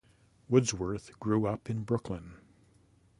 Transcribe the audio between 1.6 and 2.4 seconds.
in Brooklyn.